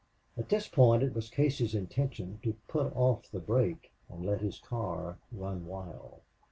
[0.35, 4.57] At this point it was Casey's intention to put off the brake and let his
[4.57, 6.21] car run wild.